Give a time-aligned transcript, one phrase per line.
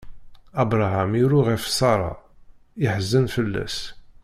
[0.61, 2.13] Abṛaham iru ɣef Ṣara,
[2.85, 3.77] iḥzen fell-as.